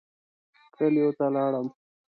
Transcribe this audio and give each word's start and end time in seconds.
کلیو 0.75 1.09
ته 1.17 1.25
لاړم. 1.35 1.67